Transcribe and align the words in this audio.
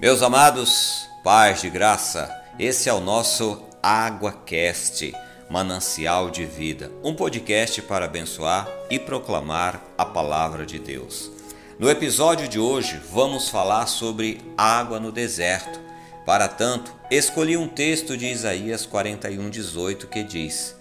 Meus 0.00 0.20
amados, 0.22 1.08
paz 1.22 1.60
de 1.60 1.70
graça, 1.70 2.30
esse 2.58 2.88
é 2.88 2.92
o 2.92 3.00
nosso 3.00 3.62
AguaCast, 3.82 5.14
Manancial 5.48 6.30
de 6.30 6.44
Vida, 6.44 6.90
um 7.04 7.14
podcast 7.14 7.80
para 7.82 8.06
abençoar 8.06 8.68
e 8.90 8.98
proclamar 8.98 9.82
a 9.96 10.04
palavra 10.04 10.66
de 10.66 10.78
Deus. 10.78 11.30
No 11.78 11.90
episódio 11.90 12.48
de 12.48 12.58
hoje, 12.58 13.00
vamos 13.12 13.48
falar 13.48 13.86
sobre 13.86 14.40
água 14.56 15.00
no 15.00 15.10
deserto. 15.10 15.80
Para 16.24 16.46
tanto, 16.46 16.94
escolhi 17.10 17.56
um 17.56 17.66
texto 17.66 18.16
de 18.16 18.26
Isaías 18.26 18.86
41:18 18.86 20.06
que 20.06 20.22
diz: 20.22 20.76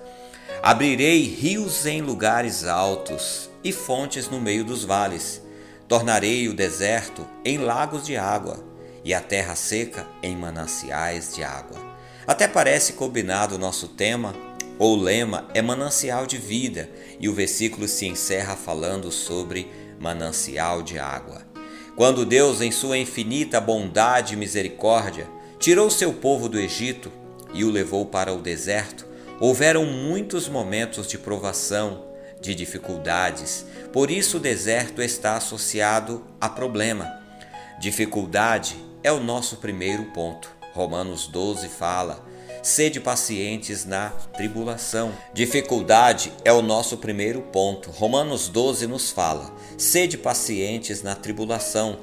Abrirei 0.61 1.23
rios 1.23 1.85
em 1.85 2.01
lugares 2.01 2.65
altos 2.65 3.49
e 3.63 3.71
fontes 3.71 4.29
no 4.29 4.39
meio 4.39 4.63
dos 4.63 4.83
vales. 4.83 5.40
Tornarei 5.91 6.47
o 6.47 6.53
deserto 6.53 7.27
em 7.43 7.57
lagos 7.57 8.05
de 8.05 8.15
água 8.15 8.63
e 9.03 9.13
a 9.13 9.19
terra 9.19 9.55
seca 9.55 10.07
em 10.23 10.37
mananciais 10.37 11.35
de 11.35 11.43
água. 11.43 11.77
Até 12.25 12.47
parece 12.47 12.93
combinado 12.93 13.55
o 13.55 13.57
nosso 13.57 13.89
tema, 13.89 14.33
ou 14.79 14.95
lema 14.95 15.49
é 15.53 15.61
manancial 15.61 16.25
de 16.25 16.37
vida, 16.37 16.89
e 17.19 17.27
o 17.27 17.33
versículo 17.33 17.89
se 17.89 18.05
encerra 18.05 18.55
falando 18.55 19.11
sobre 19.11 19.69
manancial 19.99 20.81
de 20.81 20.97
água. 20.97 21.41
Quando 21.97 22.25
Deus, 22.25 22.61
em 22.61 22.71
sua 22.71 22.97
infinita 22.97 23.59
bondade 23.59 24.33
e 24.33 24.37
misericórdia, 24.37 25.27
tirou 25.59 25.89
seu 25.89 26.13
povo 26.13 26.47
do 26.47 26.57
Egito 26.57 27.11
e 27.53 27.65
o 27.65 27.69
levou 27.69 28.05
para 28.05 28.31
o 28.31 28.41
deserto, 28.41 29.05
houveram 29.41 29.83
muitos 29.83 30.47
momentos 30.47 31.05
de 31.05 31.17
provação, 31.17 32.10
de 32.41 32.55
dificuldades. 32.55 33.65
Por 33.93 34.09
isso 34.09 34.37
o 34.37 34.39
deserto 34.39 35.01
está 35.01 35.37
associado 35.37 36.25
a 36.39 36.49
problema. 36.49 37.21
Dificuldade 37.79 38.75
é 39.03 39.11
o 39.11 39.19
nosso 39.19 39.57
primeiro 39.57 40.05
ponto. 40.05 40.49
Romanos 40.73 41.27
12 41.27 41.69
fala: 41.69 42.25
sede 42.61 42.99
pacientes 42.99 43.85
na 43.85 44.09
tribulação. 44.09 45.13
Dificuldade 45.33 46.31
é 46.43 46.51
o 46.51 46.61
nosso 46.61 46.97
primeiro 46.97 47.41
ponto. 47.41 47.91
Romanos 47.91 48.47
12 48.49 48.87
nos 48.87 49.11
fala: 49.11 49.53
sede 49.77 50.17
pacientes 50.17 51.01
na 51.01 51.15
tribulação. 51.15 51.99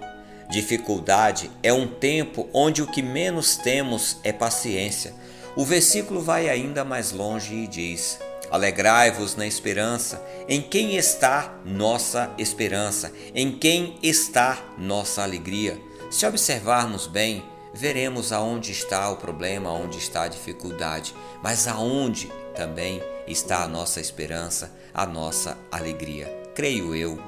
Dificuldade 0.50 1.50
é 1.62 1.72
um 1.72 1.86
tempo 1.86 2.48
onde 2.52 2.82
o 2.82 2.86
que 2.86 3.02
menos 3.02 3.56
temos 3.56 4.16
é 4.24 4.32
paciência. 4.32 5.14
O 5.54 5.64
versículo 5.64 6.20
vai 6.20 6.48
ainda 6.48 6.84
mais 6.84 7.12
longe 7.12 7.54
e 7.54 7.66
diz: 7.66 8.18
Alegrai-vos 8.50 9.36
na 9.36 9.46
esperança, 9.46 10.24
em 10.48 10.62
quem 10.62 10.96
está 10.96 11.54
nossa 11.64 12.32
esperança, 12.38 13.12
em 13.34 13.52
quem 13.52 13.98
está 14.02 14.58
nossa 14.78 15.22
alegria. 15.22 15.78
Se 16.10 16.26
observarmos 16.26 17.06
bem, 17.06 17.44
veremos 17.74 18.32
aonde 18.32 18.72
está 18.72 19.10
o 19.10 19.16
problema, 19.16 19.68
aonde 19.68 19.98
está 19.98 20.22
a 20.22 20.28
dificuldade, 20.28 21.14
mas 21.42 21.68
aonde 21.68 22.32
também 22.54 23.02
está 23.26 23.62
a 23.62 23.68
nossa 23.68 24.00
esperança, 24.00 24.74
a 24.92 25.06
nossa 25.06 25.56
alegria. 25.70 26.26
Creio 26.54 26.94
eu 26.94 27.18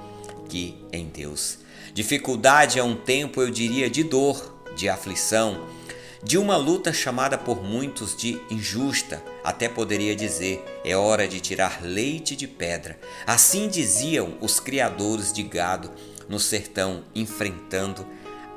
que 0.49 0.85
em 0.93 1.07
Deus. 1.07 1.59
Dificuldade 1.93 2.79
é 2.79 2.83
um 2.83 2.97
tempo, 2.97 3.41
eu 3.43 3.51
diria, 3.51 3.91
de 3.91 4.03
dor, 4.03 4.63
de 4.75 4.89
aflição, 4.89 5.67
de 6.23 6.37
uma 6.37 6.57
luta 6.57 6.93
chamada 6.93 7.39
por 7.39 7.63
muitos 7.63 8.15
de 8.15 8.41
injusta, 8.51 9.23
até 9.43 9.69
poderia 9.69 10.15
dizer, 10.15 10.63
é 10.85 10.95
hora 10.95 11.27
de 11.27 11.41
tirar 11.41 11.83
leite 11.83 12.37
de 12.37 12.47
pedra. 12.47 12.99
Assim 13.27 13.69
diziam 13.69 14.35
os 14.41 14.61
criadores 14.61 15.33
de 15.33 15.43
gado 15.43 15.91
no 16.29 16.39
sertão, 16.39 17.05
enfrentando 17.15 18.07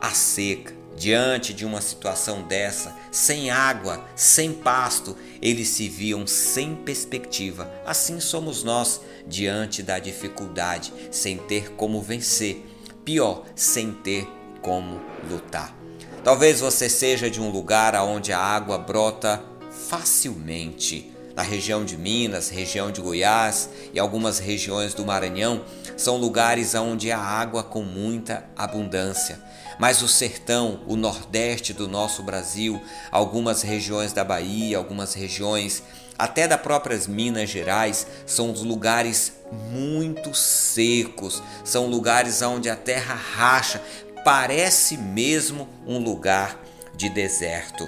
a 0.02 0.12
seca. 0.12 0.84
Diante 0.96 1.56
de 1.56 1.66
uma 1.66 1.82
situação 1.82 2.44
dessa, 2.44 2.96
sem 3.12 3.50
água, 3.50 4.06
sem 4.16 4.54
pasto, 4.54 5.18
eles 5.42 5.70
se 5.70 5.90
viam 5.90 6.28
sem 6.28 6.76
perspectiva. 6.76 7.72
Assim 7.84 8.20
somos 8.20 8.64
nós 8.64 9.02
diante 9.26 9.82
da 9.82 9.98
dificuldade, 9.98 10.94
sem 11.10 11.38
ter 11.38 11.72
como 11.72 12.00
vencer. 12.00 12.64
Pior, 13.04 13.44
sem 13.56 13.92
ter 13.92 14.28
como 14.62 15.02
lutar. 15.28 15.83
Talvez 16.24 16.62
você 16.62 16.90
seja 16.90 17.30
de 17.30 17.42
um 17.42 17.50
lugar 17.50 17.94
onde 17.96 18.32
a 18.32 18.40
água 18.40 18.78
brota 18.78 19.44
facilmente. 19.90 21.12
Na 21.36 21.42
região 21.42 21.84
de 21.84 21.98
Minas, 21.98 22.48
região 22.48 22.92
de 22.92 23.02
Goiás 23.02 23.70
e 23.94 24.00
algumas 24.00 24.40
regiões 24.40 24.94
do 24.94 25.04
Maranhão 25.04 25.66
são 25.98 26.16
lugares 26.16 26.76
onde 26.76 27.12
há 27.12 27.20
água 27.20 27.62
com 27.62 27.82
muita 27.82 28.46
abundância. 28.56 29.38
Mas 29.78 30.02
o 30.02 30.08
sertão, 30.08 30.80
o 30.88 30.96
nordeste 30.96 31.74
do 31.74 31.90
nosso 31.90 32.24
Brasil, 32.24 32.82
algumas 33.12 33.62
regiões 33.62 34.14
da 34.14 34.24
Bahia, 34.24 34.78
algumas 34.78 35.14
regiões 35.14 35.84
até 36.18 36.48
da 36.48 36.58
próprias 36.58 37.06
Minas 37.06 37.50
Gerais, 37.50 38.08
são 38.26 38.50
os 38.52 38.62
lugares 38.62 39.34
muito 39.72 40.34
secos, 40.34 41.44
são 41.66 41.88
lugares 41.88 42.42
onde 42.42 42.70
a 42.70 42.76
terra 42.76 43.16
racha, 43.16 43.82
parece 44.24 44.98
mesmo 44.98 45.68
um 45.86 46.00
lugar 46.00 46.58
de 46.96 47.10
deserto. 47.10 47.88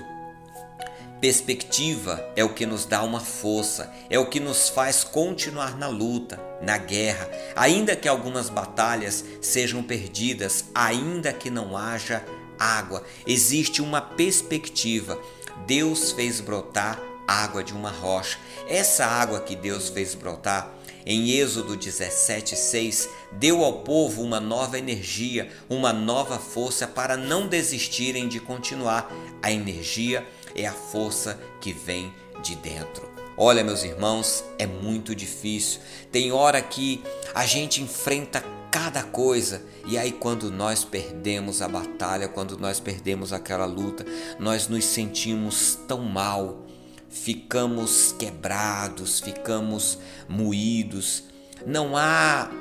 Perspectiva 1.22 2.23
é 2.35 2.44
o 2.44 2.53
que 2.53 2.66
nos 2.66 2.85
dá 2.85 3.01
uma 3.01 3.22
força, 3.22 3.91
é 4.09 4.19
o 4.19 4.29
que 4.29 4.40
nos 4.40 4.69
faz 4.69 5.03
continuar 5.03 5.78
na 5.78 5.88
luta, 5.88 6.40
na 6.62 6.78
guerra, 6.78 7.29
ainda 7.56 7.96
que 7.96 8.07
algumas 8.07 8.50
batalhas 8.50 9.23
sejam 9.41 9.81
perdidas, 9.81 10.66
ainda 10.75 11.31
que 11.31 11.50
não 11.50 11.78
haja 11.78 12.23
água, 12.59 13.03
existe 13.25 13.81
uma 13.81 14.02
perspectiva. 14.02 15.19
Deus 15.66 16.12
fez 16.12 16.41
brotar 16.41 17.00
água 17.28 17.63
de 17.63 17.73
uma 17.73 17.90
rocha. 17.90 18.38
Essa 18.67 19.06
água 19.06 19.40
que 19.40 19.56
Deus 19.56 19.90
fez 19.90 20.13
brotar 20.13 20.69
em 21.05 21.31
Êxodo 21.31 21.77
17:6, 21.77 23.07
deu 23.31 23.63
ao 23.63 23.83
povo 23.83 24.23
uma 24.23 24.39
nova 24.39 24.79
energia, 24.79 25.49
uma 25.69 25.93
nova 25.93 26.39
força 26.39 26.88
para 26.88 27.16
não 27.16 27.47
desistirem 27.47 28.27
de 28.27 28.39
continuar. 28.39 29.13
A 29.41 29.51
energia 29.51 30.25
é 30.55 30.66
a 30.66 30.73
força 30.73 31.39
que 31.61 31.71
vem 31.71 32.11
de 32.41 32.55
dentro. 32.55 33.07
Olha, 33.38 33.63
meus 33.63 33.83
irmãos, 33.83 34.43
é 34.57 34.66
muito 34.66 35.13
difícil. 35.13 35.81
Tem 36.11 36.31
hora 36.31 36.61
que 36.61 37.03
a 37.33 37.45
gente 37.45 37.81
enfrenta 37.81 38.43
cada 38.72 39.03
coisa 39.03 39.61
e 39.85 39.97
aí 39.97 40.11
quando 40.11 40.51
nós 40.51 40.83
perdemos 40.83 41.61
a 41.61 41.67
batalha, 41.67 42.27
quando 42.27 42.57
nós 42.57 42.79
perdemos 42.79 43.31
aquela 43.31 43.66
luta, 43.66 44.05
nós 44.39 44.67
nos 44.67 44.83
sentimos 44.85 45.77
tão 45.87 46.01
mal 46.01 46.65
ficamos 47.16 48.14
quebrados, 48.20 49.22
ficamos 49.22 49.98
moídos. 50.28 51.24
Não 51.66 51.96
há 51.96 52.52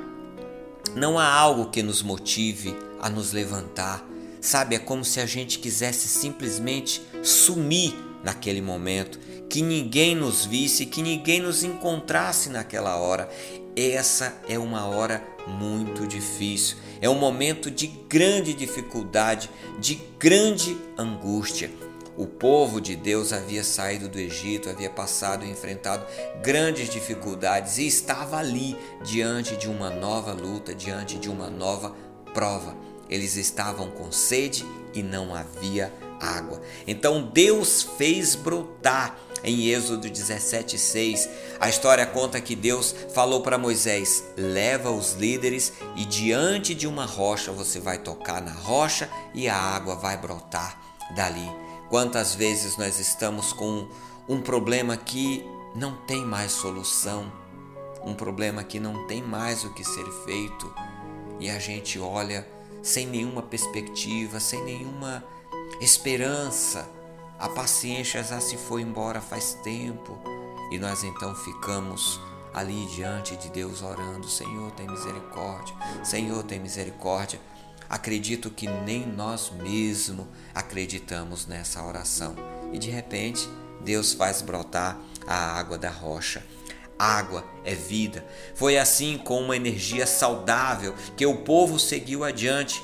não 0.95 1.19
há 1.19 1.27
algo 1.27 1.69
que 1.69 1.83
nos 1.83 2.01
motive 2.01 2.73
a 3.01 3.09
nos 3.09 3.33
levantar. 3.33 4.07
Sabe, 4.39 4.75
é 4.75 4.79
como 4.79 5.03
se 5.03 5.19
a 5.19 5.25
gente 5.25 5.59
quisesse 5.59 6.07
simplesmente 6.07 7.01
sumir 7.21 7.93
naquele 8.23 8.61
momento, 8.61 9.19
que 9.49 9.61
ninguém 9.61 10.15
nos 10.15 10.45
visse, 10.45 10.85
que 10.85 11.01
ninguém 11.01 11.41
nos 11.41 11.63
encontrasse 11.63 12.49
naquela 12.49 12.95
hora. 12.95 13.29
Essa 13.75 14.35
é 14.47 14.57
uma 14.57 14.85
hora 14.85 15.21
muito 15.47 16.07
difícil, 16.07 16.77
é 17.01 17.09
um 17.09 17.19
momento 17.19 17.69
de 17.69 17.87
grande 17.87 18.53
dificuldade, 18.53 19.49
de 19.79 19.95
grande 20.17 20.77
angústia. 20.97 21.69
O 22.17 22.25
povo 22.25 22.79
de 22.79 22.95
Deus 22.95 23.33
havia 23.33 23.63
saído 23.63 24.07
do 24.07 24.17
Egito, 24.17 24.69
havia 24.69 24.89
passado 24.89 25.45
e 25.45 25.49
enfrentado 25.49 26.05
grandes 26.41 26.89
dificuldades 26.89 27.77
e 27.77 27.85
estava 27.85 28.37
ali 28.37 28.77
diante 29.03 29.57
de 29.57 29.69
uma 29.69 29.89
nova 29.89 30.31
luta, 30.31 30.73
diante 30.73 31.17
de 31.17 31.29
uma 31.29 31.49
nova 31.49 31.93
prova. 32.33 32.75
Eles 33.09 33.35
estavam 33.35 33.91
com 33.91 34.11
sede 34.13 34.65
e 34.93 35.03
não 35.03 35.35
havia 35.35 35.91
água. 36.19 36.61
Então 36.87 37.21
Deus 37.21 37.83
fez 37.97 38.33
brotar 38.33 39.17
em 39.43 39.67
Êxodo 39.67 40.09
17:6. 40.09 41.29
A 41.59 41.67
história 41.67 42.05
conta 42.05 42.39
que 42.39 42.55
Deus 42.55 42.95
falou 43.13 43.41
para 43.41 43.57
Moisés: 43.57 44.23
"Leva 44.37 44.89
os 44.89 45.13
líderes 45.13 45.73
e 45.97 46.05
diante 46.05 46.73
de 46.73 46.87
uma 46.87 47.05
rocha 47.05 47.51
você 47.51 47.79
vai 47.79 47.97
tocar 47.97 48.41
na 48.41 48.53
rocha 48.53 49.09
e 49.33 49.49
a 49.49 49.55
água 49.55 49.95
vai 49.95 50.17
brotar 50.17 50.79
dali." 51.13 51.64
Quantas 51.89 52.33
vezes 52.33 52.77
nós 52.77 52.99
estamos 52.99 53.53
com 53.53 53.87
um 54.27 54.41
problema 54.41 54.97
que 54.97 55.45
não 55.75 55.95
tem 56.07 56.25
mais 56.25 56.51
solução, 56.51 57.31
um 58.03 58.13
problema 58.13 58.63
que 58.63 58.79
não 58.79 59.05
tem 59.07 59.21
mais 59.21 59.63
o 59.63 59.73
que 59.73 59.83
ser 59.83 60.05
feito 60.25 60.73
e 61.39 61.49
a 61.49 61.59
gente 61.59 61.99
olha 61.99 62.47
sem 62.81 63.07
nenhuma 63.07 63.41
perspectiva, 63.41 64.39
sem 64.39 64.63
nenhuma 64.63 65.23
esperança. 65.81 66.87
A 67.37 67.49
paciência 67.49 68.23
já 68.23 68.39
se 68.39 68.57
foi 68.57 68.81
embora 68.81 69.19
faz 69.19 69.55
tempo 69.63 70.17
e 70.71 70.79
nós 70.79 71.03
então 71.03 71.35
ficamos 71.35 72.19
ali 72.53 72.85
diante 72.85 73.35
de 73.35 73.49
Deus 73.49 73.81
orando: 73.81 74.27
Senhor, 74.29 74.71
tem 74.71 74.87
misericórdia, 74.87 75.75
Senhor, 76.03 76.43
tem 76.43 76.59
misericórdia. 76.59 77.39
Acredito 77.89 78.49
que 78.49 78.67
nem 78.67 79.05
nós 79.05 79.51
mesmos 79.61 80.25
acreditamos 80.53 81.45
nessa 81.45 81.83
oração. 81.83 82.35
E 82.71 82.77
de 82.77 82.89
repente, 82.89 83.47
Deus 83.81 84.13
faz 84.13 84.41
brotar 84.41 84.99
a 85.27 85.57
água 85.57 85.77
da 85.77 85.89
rocha. 85.89 86.43
Água 86.97 87.43
é 87.63 87.75
vida. 87.75 88.25
Foi 88.55 88.77
assim 88.77 89.17
com 89.17 89.41
uma 89.41 89.55
energia 89.55 90.07
saudável 90.07 90.95
que 91.15 91.25
o 91.25 91.37
povo 91.37 91.77
seguiu 91.77 92.23
adiante, 92.23 92.81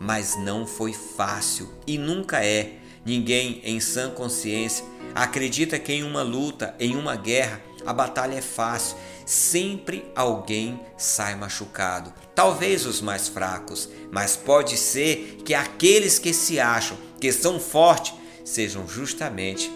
mas 0.00 0.36
não 0.36 0.66
foi 0.66 0.92
fácil 0.92 1.72
e 1.86 1.96
nunca 1.96 2.44
é. 2.44 2.78
Ninguém 3.04 3.60
em 3.64 3.80
sã 3.80 4.10
consciência 4.10 4.84
acredita 5.14 5.78
que 5.78 5.92
em 5.92 6.02
uma 6.02 6.22
luta, 6.22 6.74
em 6.78 6.96
uma 6.96 7.16
guerra, 7.16 7.60
a 7.86 7.92
batalha 7.92 8.36
é 8.36 8.42
fácil. 8.42 8.96
Sempre 9.24 10.10
alguém 10.14 10.80
sai 10.96 11.34
machucado. 11.34 12.12
Talvez 12.34 12.86
os 12.86 13.00
mais 13.00 13.28
fracos, 13.28 13.88
mas 14.10 14.36
pode 14.36 14.76
ser 14.76 15.42
que 15.44 15.54
aqueles 15.54 16.18
que 16.18 16.32
se 16.32 16.58
acham 16.58 16.96
que 17.20 17.32
são 17.32 17.60
fortes 17.60 18.14
sejam 18.44 18.86
justamente 18.88 19.70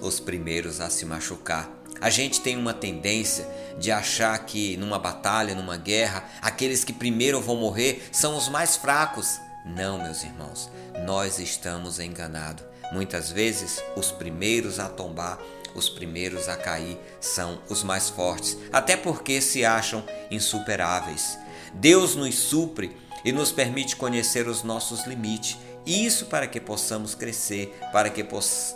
os 0.00 0.20
primeiros 0.20 0.80
a 0.80 0.90
se 0.90 1.04
machucar. 1.04 1.70
A 2.00 2.10
gente 2.10 2.40
tem 2.40 2.56
uma 2.56 2.72
tendência 2.72 3.48
de 3.78 3.90
achar 3.90 4.38
que 4.44 4.76
numa 4.76 4.98
batalha, 4.98 5.54
numa 5.54 5.76
guerra, 5.76 6.28
aqueles 6.40 6.84
que 6.84 6.92
primeiro 6.92 7.40
vão 7.40 7.56
morrer 7.56 8.08
são 8.12 8.36
os 8.36 8.48
mais 8.48 8.76
fracos. 8.76 9.40
Não, 9.64 10.00
meus 10.00 10.22
irmãos, 10.22 10.70
nós 11.04 11.38
estamos 11.38 11.98
enganados. 11.98 12.64
Muitas 12.92 13.30
vezes, 13.30 13.82
os 13.96 14.10
primeiros 14.10 14.78
a 14.78 14.88
tombar, 14.88 15.38
os 15.74 15.88
primeiros 15.88 16.48
a 16.48 16.56
cair 16.56 16.98
são 17.20 17.60
os 17.68 17.82
mais 17.82 18.08
fortes, 18.08 18.58
até 18.72 18.96
porque 18.96 19.40
se 19.40 19.64
acham 19.64 20.04
insuperáveis. 20.30 21.38
Deus 21.74 22.14
nos 22.14 22.34
supre 22.34 22.96
e 23.24 23.32
nos 23.32 23.52
permite 23.52 23.96
conhecer 23.96 24.48
os 24.48 24.62
nossos 24.62 25.06
limites 25.06 25.58
isso 25.88 26.26
para 26.26 26.46
que 26.46 26.60
possamos 26.60 27.14
crescer, 27.14 27.74
para 27.92 28.10
que, 28.10 28.22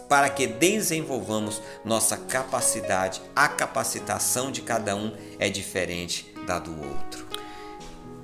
para 0.08 0.30
que 0.30 0.46
desenvolvamos 0.46 1.60
nossa 1.84 2.16
capacidade. 2.16 3.20
A 3.36 3.48
capacitação 3.48 4.50
de 4.50 4.62
cada 4.62 4.96
um 4.96 5.12
é 5.38 5.50
diferente 5.50 6.32
da 6.46 6.58
do 6.58 6.72
outro. 6.72 7.26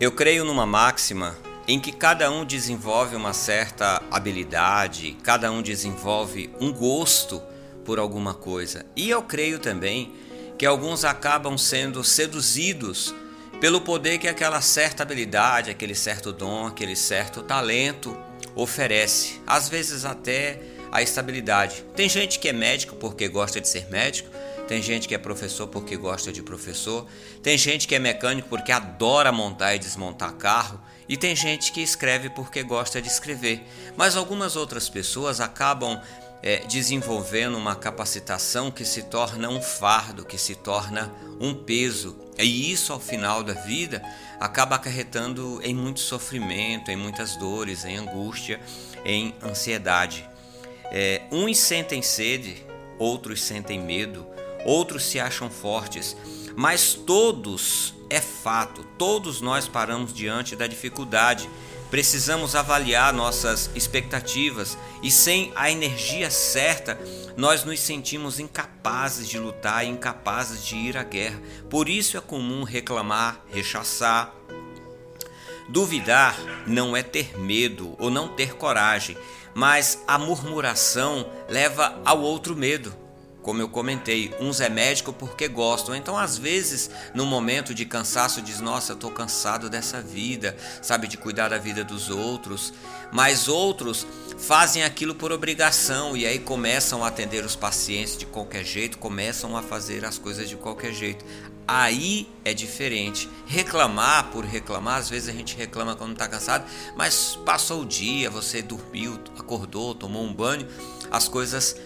Eu 0.01 0.13
creio 0.13 0.43
numa 0.43 0.65
máxima 0.65 1.37
em 1.67 1.79
que 1.79 1.93
cada 1.93 2.31
um 2.31 2.47
desenvolve 2.47 3.15
uma 3.15 3.35
certa 3.35 4.03
habilidade, 4.11 5.19
cada 5.23 5.53
um 5.53 5.61
desenvolve 5.61 6.51
um 6.59 6.73
gosto 6.73 7.43
por 7.89 7.99
alguma 7.99 8.35
coisa. 8.35 8.85
E 8.95 9.09
eu 9.09 9.23
creio 9.23 9.59
também 9.59 10.13
que 10.59 10.67
alguns 10.67 11.07
acabam 11.07 11.57
sendo 11.57 12.05
seduzidos 12.05 13.15
pelo 13.63 13.81
poder 13.81 14.19
que 14.19 14.29
aquela 14.29 14.61
certa 14.61 15.05
habilidade, 15.05 15.71
aquele 15.71 15.95
certo 15.95 16.31
dom, 16.31 16.67
aquele 16.67 16.95
certo 16.95 17.43
talento 17.43 18.15
oferece, 18.55 19.41
às 19.47 19.71
vezes 19.71 20.05
até 20.05 20.61
a 20.93 21.01
estabilidade. 21.01 21.83
Tem 21.97 22.11
gente 22.11 22.39
que 22.39 22.51
é 22.51 22.53
médico 22.53 22.95
porque 22.95 23.27
gosta 23.27 23.59
de 23.59 23.67
ser 23.67 23.89
médico, 23.89 24.29
tem 24.69 24.83
gente 24.83 25.09
que 25.09 25.15
é 25.15 25.19
professor 25.19 25.67
porque 25.67 25.97
gosta 25.97 26.31
de 26.31 26.43
professor, 26.43 27.07
tem 27.43 27.57
gente 27.57 27.89
que 27.89 27.95
é 27.95 27.99
mecânico 27.99 28.51
porque 28.51 28.71
adora 28.71 29.33
montar 29.33 29.75
e 29.75 29.79
desmontar 29.79 30.35
carro, 30.35 30.79
e 31.09 31.17
tem 31.17 31.35
gente 31.35 31.73
que 31.73 31.81
escreve 31.81 32.29
porque 32.29 32.63
gosta 32.63 33.01
de 33.01 33.09
escrever. 33.09 33.67
Mas 33.97 34.15
algumas 34.15 34.57
outras 34.57 34.91
pessoas 34.91 35.41
acabam 35.41 35.99
é, 36.43 36.59
desenvolvendo 36.67 37.57
uma 37.57 37.75
capacitação 37.75 38.71
que 38.71 38.85
se 38.85 39.05
torna 39.05 39.49
um 39.49 39.61
fardo, 39.61 40.25
que 40.25 40.39
se 40.39 40.55
torna 40.55 41.13
um 41.41 41.55
peso. 41.55 42.17
E 42.39 42.71
isso, 42.71 42.93
ao 42.93 43.01
final 43.01 43.43
da 43.43 43.55
vida, 43.55 44.03
acaba 44.39 44.77
acarretando 44.77 45.61
em 45.63 45.75
muito 45.75 46.01
sofrimento, 46.01 46.91
em 46.91 46.97
muitas 46.97 47.37
dores, 47.37 47.85
em 47.85 47.97
angústia, 47.97 48.61
em 49.05 49.35
ansiedade. 49.43 50.29
É, 50.91 51.23
uns 51.31 51.59
sentem 51.59 52.01
sede, 52.03 52.65
outros 52.99 53.43
sentem 53.43 53.81
medo, 53.81 54.27
outros 54.65 55.05
se 55.05 55.21
acham 55.21 55.51
fortes, 55.51 56.17
mas 56.57 56.95
todos, 56.95 57.95
é 58.09 58.21
fato, 58.21 58.85
todos 58.97 59.41
nós 59.41 59.69
paramos 59.69 60.13
diante 60.13 60.57
da 60.57 60.67
dificuldade 60.67 61.49
Precisamos 61.91 62.55
avaliar 62.55 63.15
nossas 63.15 63.71
expectativas 63.75 64.77
e 65.03 65.11
sem 65.11 65.51
a 65.57 65.71
energia 65.71 66.31
certa, 66.31 67.01
nós 67.35 67.65
nos 67.65 67.81
sentimos 67.81 68.39
incapazes 68.39 69.27
de 69.27 69.39
lutar, 69.39 69.87
incapazes 69.87 70.65
de 70.65 70.77
ir 70.77 70.99
à 70.99 71.03
guerra. 71.03 71.41
Por 71.71 71.89
isso 71.89 72.19
é 72.19 72.21
comum 72.21 72.63
reclamar, 72.63 73.41
rechaçar. 73.51 74.35
Duvidar 75.67 76.37
não 76.67 76.95
é 76.95 77.03
ter 77.03 77.39
medo 77.39 77.95
ou 77.99 78.11
não 78.11 78.29
ter 78.29 78.55
coragem, 78.55 79.17
mas 79.55 80.03
a 80.07 80.19
murmuração 80.19 81.31
leva 81.49 82.01
ao 82.05 82.21
outro 82.21 82.55
medo. 82.55 83.08
Como 83.43 83.63
eu 83.63 83.69
comentei, 83.69 84.35
uns 84.41 84.61
é 84.61 84.69
médico 84.69 85.13
porque 85.13 85.49
gostam. 85.49 85.95
Então, 85.95 86.19
às 86.19 86.37
vezes, 86.37 86.91
no 87.15 87.25
momento 87.25 87.73
de 87.73 87.85
cansaço, 87.85 88.43
diz: 88.43 88.61
Nossa, 88.61 88.93
estou 88.93 89.11
cansado 89.11 89.71
dessa 89.71 90.03
vida, 90.03 90.57
sabe, 90.83 91.07
de 91.07 91.17
cuidar 91.17 91.49
da 91.49 91.59
vida 91.59 91.85
dos 91.85 92.11
outros. 92.11 92.73
Mas 93.13 93.49
outros 93.49 94.07
fazem 94.39 94.85
aquilo 94.85 95.15
por 95.15 95.33
obrigação 95.33 96.17
e 96.17 96.27
aí 96.27 96.39
começam 96.39 97.03
a 97.03 97.09
atender 97.09 97.45
os 97.45 97.57
pacientes 97.57 98.17
de 98.17 98.27
qualquer 98.27 98.65
jeito, 98.65 98.99
começam 98.99 99.57
a 99.57 99.63
fazer 99.63 100.05
as 100.05 100.19
coisas 100.19 100.49
de 100.49 100.57
qualquer 100.57 100.93
jeito. 100.93 101.25
Aí 101.67 102.27
é 102.47 102.55
diferente. 102.55 103.29
Reclamar 103.47 104.31
por 104.31 104.43
reclamar, 104.43 104.97
às 104.97 105.11
vezes 105.11 105.29
a 105.29 105.33
gente 105.33 105.55
reclama 105.55 105.95
quando 105.95 106.13
está 106.13 106.27
cansado, 106.27 106.65
mas 106.97 107.39
passou 107.45 107.83
o 107.83 107.87
dia, 107.87 108.31
você 108.31 108.63
dormiu, 108.63 109.19
acordou, 109.39 109.95
tomou 109.95 110.25
um 110.25 110.33
banho, 110.33 110.67
as 111.11 111.29
coisas 111.29 111.77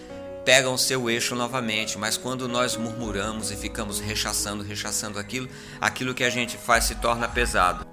pegam 0.45 0.77
seu 0.77 1.09
eixo 1.09 1.35
novamente, 1.35 1.97
mas 1.97 2.17
quando 2.17 2.47
nós 2.47 2.75
murmuramos 2.75 3.51
e 3.51 3.55
ficamos 3.55 3.99
rechaçando, 3.99 4.63
rechaçando 4.63 5.17
aquilo, 5.19 5.49
aquilo 5.79 6.13
que 6.13 6.23
a 6.23 6.29
gente 6.29 6.57
faz 6.57 6.85
se 6.85 6.95
torna 6.95 7.27
pesado. 7.27 7.85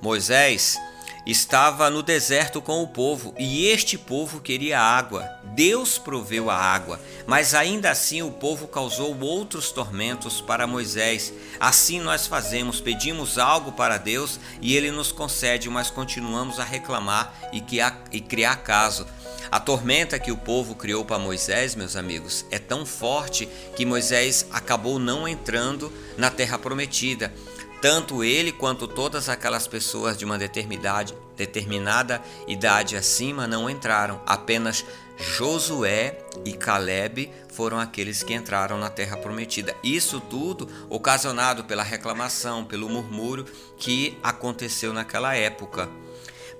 Moisés 0.00 0.78
estava 1.26 1.88
no 1.88 2.02
deserto 2.02 2.60
com 2.60 2.82
o 2.82 2.88
povo 2.88 3.34
e 3.38 3.66
este 3.66 3.96
povo 3.96 4.40
queria 4.40 4.78
água. 4.78 5.26
Deus 5.54 5.96
proveu 5.96 6.50
a 6.50 6.56
água, 6.56 7.00
mas 7.26 7.54
ainda 7.54 7.90
assim 7.90 8.20
o 8.20 8.30
povo 8.30 8.66
causou 8.66 9.18
outros 9.20 9.70
tormentos 9.70 10.40
para 10.40 10.66
Moisés. 10.66 11.32
Assim 11.58 12.00
nós 12.00 12.26
fazemos, 12.26 12.80
pedimos 12.80 13.38
algo 13.38 13.72
para 13.72 13.96
Deus 13.96 14.38
e 14.60 14.76
ele 14.76 14.90
nos 14.90 15.12
concede, 15.12 15.70
mas 15.70 15.90
continuamos 15.90 16.58
a 16.58 16.64
reclamar 16.64 17.32
e, 17.52 18.20
criar 18.20 18.56
caso. 18.56 19.06
A 19.50 19.60
tormenta 19.60 20.18
que 20.18 20.32
o 20.32 20.36
povo 20.36 20.74
criou 20.74 21.04
para 21.04 21.18
Moisés, 21.18 21.74
meus 21.74 21.96
amigos, 21.96 22.44
é 22.50 22.58
tão 22.58 22.84
forte 22.84 23.48
que 23.76 23.86
Moisés 23.86 24.46
acabou 24.50 24.98
não 24.98 25.28
entrando 25.28 25.92
na 26.16 26.30
terra 26.30 26.58
prometida. 26.58 27.32
Tanto 27.80 28.24
ele 28.24 28.50
quanto 28.50 28.88
todas 28.88 29.28
aquelas 29.28 29.66
pessoas 29.66 30.16
de 30.16 30.24
uma 30.24 30.38
determinada, 30.38 32.22
idade 32.48 32.96
acima 32.96 33.46
não 33.46 33.68
entraram. 33.68 34.22
Apenas 34.24 34.84
Josué 35.18 36.18
e 36.46 36.54
Caleb 36.54 37.30
foram 37.52 37.78
aqueles 37.78 38.22
que 38.22 38.32
entraram 38.32 38.78
na 38.78 38.88
terra 38.88 39.18
prometida. 39.18 39.76
Isso 39.82 40.18
tudo 40.18 40.66
ocasionado 40.88 41.64
pela 41.64 41.82
reclamação, 41.82 42.64
pelo 42.64 42.88
murmúrio 42.88 43.44
que 43.76 44.18
aconteceu 44.22 44.92
naquela 44.94 45.36
época. 45.36 45.88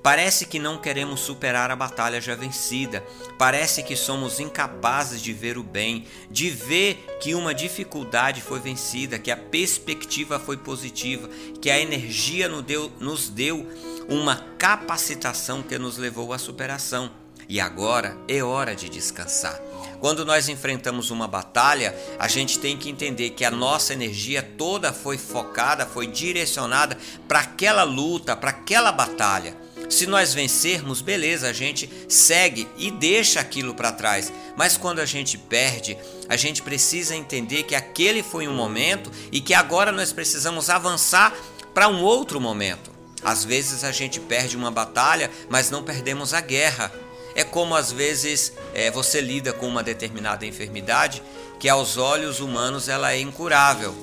Parece 0.05 0.45
que 0.45 0.59
não 0.59 0.77
queremos 0.77 1.21
superar 1.21 1.71
a 1.71 1.77
batalha 1.77 2.21
já 2.21 2.35
vencida. 2.35 3.03
Parece 3.39 3.83
que 3.83 3.97
somos 3.97 4.39
incapazes 4.39 5.23
de 5.23 5.33
ver 5.33 5.57
o 5.57 5.63
bem, 5.63 6.05
de 6.31 6.51
ver 6.51 7.17
que 7.23 7.35
uma 7.35 7.55
dificuldade 7.55 8.43
foi 8.43 8.61
vencida, 8.61 9.19
que 9.19 9.31
a 9.31 9.37
perspectiva 9.37 10.39
foi 10.39 10.59
positiva, 10.59 11.27
que 11.59 11.71
a 11.71 11.81
energia 11.81 12.51
nos 12.51 13.31
deu 13.31 13.67
uma 14.07 14.37
capacitação 14.59 15.63
que 15.63 15.79
nos 15.79 15.97
levou 15.97 16.35
à 16.35 16.39
superação. 16.39 17.11
E 17.49 17.59
agora 17.59 18.15
é 18.29 18.45
hora 18.45 18.77
de 18.77 18.91
descansar. 18.91 19.59
Quando 20.01 20.23
nós 20.23 20.51
enfrentamos 20.51 21.11
uma 21.11 21.27
batalha, 21.27 21.97
a 22.19 22.29
gente 22.29 22.59
tem 22.59 22.77
que 22.77 22.91
entender 22.91 23.31
que 23.31 23.43
a 23.45 23.51
nossa 23.51 23.95
energia 23.95 24.43
toda 24.43 24.93
foi 24.93 25.17
focada, 25.17 25.87
foi 25.87 26.07
direcionada 26.07 26.99
para 27.27 27.41
aquela 27.41 27.85
luta, 27.85 28.37
para 28.37 28.51
aquela 28.51 28.93
batalha. 28.93 29.64
Se 29.89 30.07
nós 30.07 30.35
vencermos, 30.35 31.01
beleza, 31.01 31.49
a 31.49 31.53
gente 31.53 31.91
segue 32.09 32.69
e 32.77 32.91
deixa 32.91 33.41
aquilo 33.41 33.75
para 33.75 33.93
trás. 33.93 34.33
Mas 34.57 34.77
quando 34.77 35.01
a 35.01 35.07
gente 35.07 35.37
perde, 35.37 35.97
a 36.29 36.37
gente 36.37 36.63
precisa 36.63 37.15
entender 37.15 37.65
que 37.65 37.75
aquele 37.75 38.23
foi 38.23 38.49
um 38.49 38.55
momento 38.55 39.11
e 39.31 39.41
que 39.41 39.55
agora 39.55 39.93
nós 39.93 40.13
precisamos 40.13 40.71
avançar 40.71 41.35
para 41.73 41.89
um 41.89 42.03
outro 42.03 42.41
momento. 42.41 42.91
Às 43.23 43.45
vezes 43.45 43.85
a 43.85 43.93
gente 43.93 44.21
perde 44.21 44.57
uma 44.57 44.71
batalha, 44.71 45.31
mas 45.49 45.71
não 45.71 45.83
perdemos 45.83 46.35
a 46.35 46.41
guerra. 46.41 46.93
É 47.35 47.43
como 47.43 47.75
às 47.75 47.91
vezes 47.91 48.53
é, 48.75 48.91
você 48.91 49.21
lida 49.21 49.53
com 49.53 49.67
uma 49.67 49.83
determinada 49.83 50.47
enfermidade 50.47 51.23
que 51.59 51.69
aos 51.69 51.97
olhos 51.97 52.41
humanos 52.41 52.89
ela 52.89 53.13
é 53.13 53.19
incurável. 53.19 53.95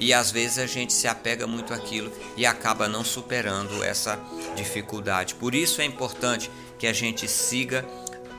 E 0.00 0.14
às 0.14 0.30
vezes 0.30 0.58
a 0.58 0.66
gente 0.66 0.92
se 0.92 1.06
apega 1.06 1.46
muito 1.46 1.74
àquilo 1.74 2.10
e 2.36 2.46
acaba 2.46 2.88
não 2.88 3.04
superando 3.04 3.84
essa 3.84 4.18
dificuldade. 4.56 5.34
Por 5.34 5.54
isso 5.54 5.82
é 5.82 5.84
importante 5.84 6.50
que 6.78 6.86
a 6.86 6.92
gente 6.92 7.28
siga 7.28 7.86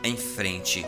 em 0.04 0.18
frente. 0.18 0.84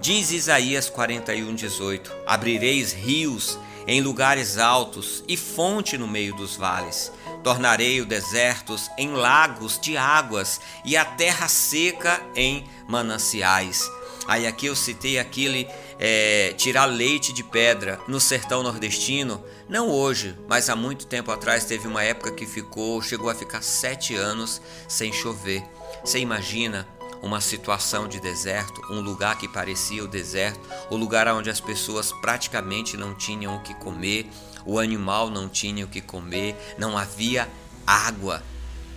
Diz 0.00 0.30
Isaías 0.30 0.88
41:18: 0.88 2.08
Abrireis 2.24 2.92
rios 2.92 3.58
em 3.86 4.00
lugares 4.00 4.58
altos 4.58 5.24
e 5.26 5.36
fonte 5.36 5.98
no 5.98 6.06
meio 6.06 6.34
dos 6.36 6.56
vales. 6.56 7.10
Tornarei 7.42 8.00
os 8.00 8.06
desertos 8.06 8.88
em 8.96 9.12
lagos 9.12 9.78
de 9.80 9.96
águas 9.96 10.60
e 10.84 10.96
a 10.96 11.04
terra 11.04 11.48
seca 11.48 12.22
em 12.36 12.64
mananciais. 12.86 13.90
Aí 14.28 14.46
aqui 14.46 14.66
eu 14.66 14.76
citei 14.76 15.18
aquele 15.18 15.66
é, 15.98 16.52
tirar 16.54 16.84
leite 16.84 17.32
de 17.32 17.42
pedra 17.42 17.98
no 18.06 18.20
sertão 18.20 18.62
nordestino. 18.62 19.42
Não 19.66 19.88
hoje, 19.88 20.38
mas 20.46 20.68
há 20.68 20.76
muito 20.76 21.06
tempo 21.06 21.32
atrás 21.32 21.64
teve 21.64 21.88
uma 21.88 22.02
época 22.02 22.32
que 22.32 22.44
ficou, 22.44 23.00
chegou 23.00 23.30
a 23.30 23.34
ficar 23.34 23.62
sete 23.62 24.14
anos 24.14 24.60
sem 24.86 25.10
chover. 25.14 25.64
Você 26.04 26.18
imagina 26.18 26.86
uma 27.22 27.40
situação 27.40 28.06
de 28.06 28.20
deserto, 28.20 28.82
um 28.90 29.00
lugar 29.00 29.38
que 29.38 29.48
parecia 29.48 30.04
o 30.04 30.08
deserto, 30.08 30.60
o 30.90 30.96
lugar 30.96 31.26
onde 31.28 31.48
as 31.48 31.58
pessoas 31.58 32.12
praticamente 32.12 32.98
não 32.98 33.14
tinham 33.14 33.56
o 33.56 33.62
que 33.62 33.72
comer, 33.74 34.28
o 34.66 34.78
animal 34.78 35.30
não 35.30 35.48
tinha 35.48 35.86
o 35.86 35.88
que 35.88 36.02
comer, 36.02 36.54
não 36.76 36.98
havia 36.98 37.48
água. 37.86 38.42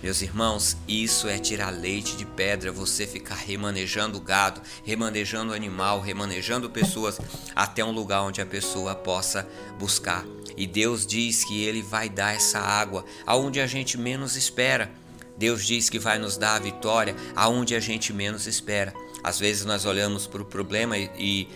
Meus 0.02 0.20
irmãos, 0.20 0.76
isso 0.88 1.28
é 1.28 1.38
tirar 1.38 1.70
leite 1.70 2.16
de 2.16 2.26
pedra, 2.26 2.72
você 2.72 3.06
ficar 3.06 3.36
remanejando 3.36 4.18
gado, 4.18 4.60
remanejando 4.84 5.54
animal, 5.54 6.00
remanejando 6.00 6.68
pessoas 6.68 7.20
até 7.54 7.84
um 7.84 7.92
lugar 7.92 8.22
onde 8.22 8.40
a 8.40 8.46
pessoa 8.46 8.96
possa 8.96 9.48
buscar. 9.78 10.24
E 10.56 10.66
Deus 10.66 11.06
diz 11.06 11.44
que 11.44 11.62
Ele 11.62 11.82
vai 11.82 12.08
dar 12.08 12.34
essa 12.34 12.58
água 12.58 13.04
aonde 13.24 13.60
a 13.60 13.66
gente 13.68 13.96
menos 13.96 14.34
espera. 14.34 14.90
Deus 15.38 15.64
diz 15.64 15.88
que 15.88 16.00
vai 16.00 16.18
nos 16.18 16.36
dar 16.36 16.56
a 16.56 16.58
vitória 16.58 17.14
aonde 17.36 17.76
a 17.76 17.80
gente 17.80 18.12
menos 18.12 18.48
espera. 18.48 18.92
Às 19.22 19.38
vezes 19.38 19.64
nós 19.64 19.84
olhamos 19.84 20.26
para 20.26 20.42
o 20.42 20.44
problema 20.44 20.98
e, 20.98 21.10
e 21.16 21.48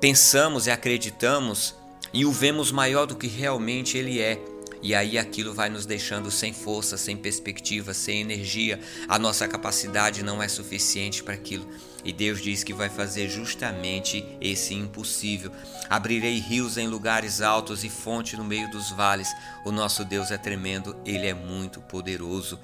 pensamos 0.00 0.66
e 0.66 0.70
acreditamos 0.70 1.74
e 2.14 2.24
o 2.24 2.32
vemos 2.32 2.72
maior 2.72 3.04
do 3.04 3.14
que 3.14 3.26
realmente 3.26 3.98
ele 3.98 4.20
é. 4.20 4.40
E 4.84 4.94
aí 4.94 5.16
aquilo 5.16 5.54
vai 5.54 5.70
nos 5.70 5.86
deixando 5.86 6.30
sem 6.30 6.52
força, 6.52 6.98
sem 6.98 7.16
perspectiva, 7.16 7.94
sem 7.94 8.20
energia. 8.20 8.78
A 9.08 9.18
nossa 9.18 9.48
capacidade 9.48 10.22
não 10.22 10.42
é 10.42 10.46
suficiente 10.46 11.22
para 11.22 11.32
aquilo. 11.32 11.66
E 12.04 12.12
Deus 12.12 12.42
diz 12.42 12.62
que 12.62 12.74
vai 12.74 12.90
fazer 12.90 13.30
justamente 13.30 14.26
esse 14.42 14.74
impossível. 14.74 15.50
Abrirei 15.88 16.38
rios 16.38 16.76
em 16.76 16.86
lugares 16.86 17.40
altos 17.40 17.82
e 17.82 17.88
fonte 17.88 18.36
no 18.36 18.44
meio 18.44 18.70
dos 18.70 18.90
vales. 18.90 19.34
O 19.64 19.72
nosso 19.72 20.04
Deus 20.04 20.30
é 20.30 20.36
tremendo, 20.36 20.94
ele 21.06 21.26
é 21.26 21.32
muito 21.32 21.80
poderoso. 21.80 22.60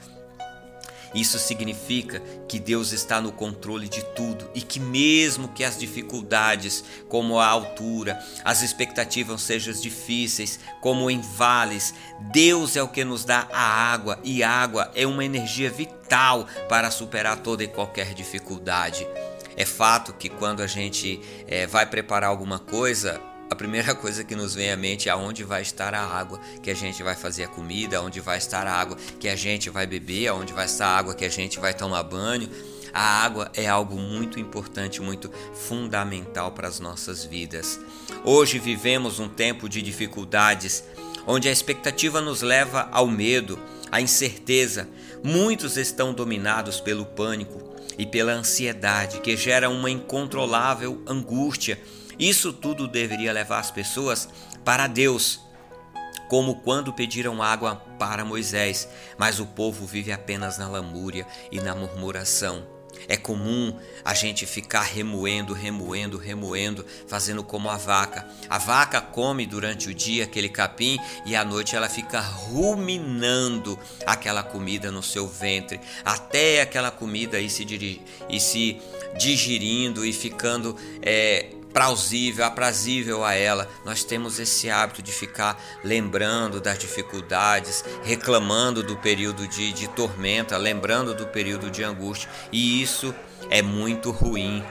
Isso 1.14 1.38
significa 1.38 2.23
que 2.47 2.59
Deus 2.59 2.93
está 2.93 3.21
no 3.21 3.33
controle 3.33 3.88
de 3.88 4.05
tudo 4.14 4.49
e 4.55 4.62
que, 4.62 4.79
mesmo 4.79 5.49
que 5.49 5.64
as 5.64 5.79
dificuldades, 5.79 6.85
como 7.09 7.38
a 7.38 7.47
altura, 7.47 8.19
as 8.45 8.62
expectativas 8.62 9.43
sejam 9.43 9.75
difíceis, 9.75 10.61
como 10.81 11.11
em 11.11 11.21
vales, 11.21 11.95
Deus 12.33 12.76
é 12.76 12.83
o 12.83 12.88
que 12.88 13.05
nos 13.05 13.25
dá 13.25 13.49
a 13.52 13.93
água 13.93 14.19
e 14.23 14.43
água 14.43 14.90
é 14.95 15.07
uma 15.07 15.25
energia 15.25 15.71
vital 15.71 16.47
para 16.69 16.90
superar 16.90 17.38
toda 17.38 17.64
e 17.64 17.69
qualquer 17.69 18.14
dificuldade. 18.14 19.07
É 19.57 19.64
fato 19.64 20.12
que 20.12 20.29
quando 20.29 20.62
a 20.62 20.67
gente 20.67 21.21
é, 21.47 21.67
vai 21.67 21.85
preparar 21.85 22.31
alguma 22.31 22.59
coisa, 22.59 23.21
a 23.50 23.54
primeira 23.57 23.97
coisa 23.97 24.23
que 24.23 24.37
nos 24.37 24.54
vem 24.54 24.71
à 24.71 24.76
mente 24.76 25.09
é 25.09 25.12
aonde 25.12 25.42
vai 25.42 25.61
estar 25.61 25.92
a 25.92 26.00
água 26.00 26.40
que 26.62 26.71
a 26.71 26.75
gente 26.75 27.02
vai 27.02 27.16
fazer 27.16 27.45
a 27.45 27.49
comida, 27.49 27.99
aonde 27.99 28.21
vai 28.21 28.38
estar 28.38 28.64
a 28.64 28.73
água 28.73 28.97
que 29.19 29.28
a 29.28 29.35
gente 29.35 29.69
vai 29.69 29.88
beber, 29.88 30.28
aonde 30.28 30.52
vai 30.52 30.66
estar 30.66 30.87
a 30.87 30.97
água 30.97 31.14
que 31.16 31.25
a 31.25 31.28
gente 31.28 31.59
vai 31.59 31.75
tomar 31.75 32.04
banho. 32.04 32.49
A 32.92 33.25
água 33.25 33.50
é 33.54 33.66
algo 33.66 33.97
muito 33.97 34.38
importante, 34.38 35.02
muito 35.02 35.28
fundamental 35.52 36.52
para 36.52 36.69
as 36.69 36.78
nossas 36.78 37.25
vidas. 37.25 37.80
Hoje 38.25 38.61
vivemos 38.61 39.19
um 39.19 39.28
tempo 39.28 39.69
de 39.69 39.83
dificuldades, 39.83 40.85
onde 41.26 41.49
a 41.49 41.52
expectativa 41.52 42.21
nos 42.21 42.42
leva 42.42 42.88
ao 42.92 43.09
medo, 43.09 43.59
à 43.90 44.00
incerteza. 44.00 44.88
Muitos 45.25 45.76
estão 45.76 46.12
dominados 46.12 46.80
pelo 46.80 47.04
pânico 47.04 47.75
e 47.99 48.07
pela 48.07 48.33
ansiedade, 48.33 49.21
que 49.21 49.37
gera 49.37 49.69
uma 49.69 49.90
incontrolável 49.90 51.02
angústia 51.04 51.80
isso 52.20 52.52
tudo 52.52 52.86
deveria 52.86 53.32
levar 53.32 53.60
as 53.60 53.70
pessoas 53.70 54.28
para 54.62 54.86
Deus, 54.86 55.40
como 56.28 56.56
quando 56.56 56.92
pediram 56.92 57.42
água 57.42 57.76
para 57.98 58.24
Moisés, 58.24 58.86
mas 59.18 59.40
o 59.40 59.46
povo 59.46 59.86
vive 59.86 60.12
apenas 60.12 60.58
na 60.58 60.68
lamúria 60.68 61.26
e 61.50 61.58
na 61.60 61.74
murmuração. 61.74 62.80
É 63.08 63.16
comum 63.16 63.74
a 64.04 64.14
gente 64.14 64.46
ficar 64.46 64.82
remoendo, 64.82 65.54
remoendo, 65.54 66.18
remoendo, 66.18 66.84
fazendo 67.06 67.42
como 67.42 67.70
a 67.70 67.76
vaca. 67.76 68.28
A 68.48 68.58
vaca 68.58 69.00
come 69.00 69.46
durante 69.46 69.88
o 69.88 69.94
dia 69.94 70.24
aquele 70.24 70.48
capim 70.48 70.98
e 71.24 71.34
à 71.34 71.44
noite 71.44 71.74
ela 71.74 71.88
fica 71.88 72.20
ruminando 72.20 73.78
aquela 74.06 74.42
comida 74.42 74.92
no 74.92 75.02
seu 75.02 75.26
ventre, 75.26 75.80
até 76.04 76.60
aquela 76.60 76.90
comida 76.90 77.40
ir 77.40 77.50
se, 77.50 77.64
ir 78.28 78.40
se 78.40 78.80
digerindo 79.18 80.04
e 80.04 80.12
ficando 80.12 80.76
é, 81.02 81.54
plausível, 81.72 82.44
aprazível 82.44 83.24
a 83.24 83.34
ela. 83.34 83.68
Nós 83.84 84.04
temos 84.04 84.38
esse 84.38 84.70
hábito 84.70 85.02
de 85.02 85.12
ficar 85.12 85.60
lembrando 85.82 86.60
das 86.60 86.78
dificuldades, 86.78 87.84
reclamando 88.02 88.82
do 88.82 88.96
período 88.96 89.46
de, 89.46 89.72
de 89.72 89.88
tormenta, 89.88 90.56
lembrando 90.56 91.14
do 91.14 91.26
período 91.26 91.70
de 91.70 91.82
angústia, 91.82 92.28
e 92.52 92.82
isso 92.82 93.14
é 93.48 93.62
muito 93.62 94.10
ruim. 94.10 94.64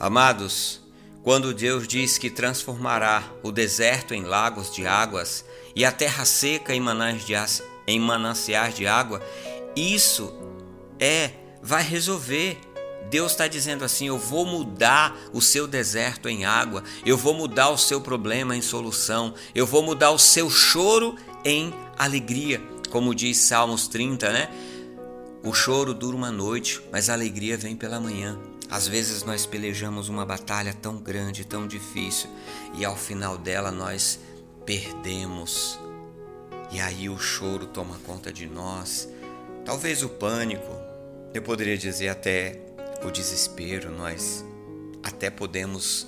Amados, 0.00 0.80
quando 1.22 1.52
Deus 1.52 1.86
diz 1.86 2.16
que 2.16 2.30
transformará 2.30 3.22
o 3.42 3.50
deserto 3.50 4.14
em 4.14 4.22
lagos 4.22 4.72
de 4.72 4.86
águas 4.86 5.44
e 5.74 5.84
a 5.84 5.92
terra 5.92 6.24
seca 6.24 6.72
em 6.74 6.80
mananciais 8.00 8.74
de 8.74 8.86
água, 8.86 9.20
isso 9.74 10.32
é 10.98 11.32
vai 11.62 11.82
resolver 11.82 12.58
Deus 13.10 13.32
está 13.32 13.46
dizendo 13.46 13.84
assim: 13.84 14.08
eu 14.08 14.18
vou 14.18 14.44
mudar 14.44 15.16
o 15.32 15.40
seu 15.40 15.66
deserto 15.66 16.28
em 16.28 16.44
água, 16.44 16.82
eu 17.04 17.16
vou 17.16 17.34
mudar 17.34 17.70
o 17.70 17.78
seu 17.78 18.00
problema 18.00 18.56
em 18.56 18.62
solução, 18.62 19.34
eu 19.54 19.66
vou 19.66 19.82
mudar 19.82 20.10
o 20.10 20.18
seu 20.18 20.50
choro 20.50 21.16
em 21.44 21.72
alegria. 21.96 22.60
Como 22.90 23.14
diz 23.14 23.36
Salmos 23.38 23.86
30, 23.88 24.32
né? 24.32 24.48
O 25.42 25.52
choro 25.52 25.94
dura 25.94 26.16
uma 26.16 26.30
noite, 26.30 26.80
mas 26.90 27.08
a 27.08 27.12
alegria 27.12 27.56
vem 27.56 27.76
pela 27.76 28.00
manhã. 28.00 28.38
Às 28.70 28.86
vezes 28.86 29.22
nós 29.22 29.46
pelejamos 29.46 30.08
uma 30.08 30.26
batalha 30.26 30.74
tão 30.74 30.98
grande, 30.98 31.44
tão 31.44 31.66
difícil, 31.66 32.28
e 32.74 32.84
ao 32.84 32.96
final 32.96 33.38
dela 33.38 33.70
nós 33.70 34.18
perdemos. 34.66 35.78
E 36.70 36.80
aí 36.80 37.08
o 37.08 37.18
choro 37.18 37.66
toma 37.66 37.98
conta 38.04 38.30
de 38.30 38.46
nós. 38.46 39.08
Talvez 39.64 40.02
o 40.02 40.08
pânico, 40.08 40.70
eu 41.32 41.40
poderia 41.40 41.78
dizer 41.78 42.08
até 42.08 42.60
o 43.02 43.10
desespero, 43.10 43.90
nós 43.90 44.44
até 45.02 45.30
podemos 45.30 46.06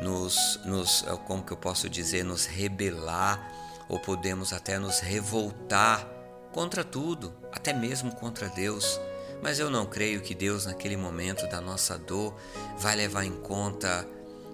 nos, 0.00 0.60
nos, 0.64 1.02
como 1.26 1.42
que 1.42 1.52
eu 1.52 1.56
posso 1.56 1.88
dizer, 1.88 2.24
nos 2.24 2.46
rebelar 2.46 3.52
ou 3.88 3.98
podemos 3.98 4.52
até 4.52 4.78
nos 4.78 5.00
revoltar 5.00 6.06
contra 6.52 6.82
tudo, 6.84 7.32
até 7.52 7.72
mesmo 7.72 8.14
contra 8.14 8.48
Deus. 8.48 9.00
Mas 9.42 9.58
eu 9.58 9.70
não 9.70 9.86
creio 9.86 10.22
que 10.22 10.34
Deus, 10.34 10.66
naquele 10.66 10.96
momento 10.96 11.46
da 11.48 11.60
nossa 11.60 11.98
dor, 11.98 12.34
vai 12.78 12.96
levar 12.96 13.24
em 13.24 13.36
conta 13.36 14.08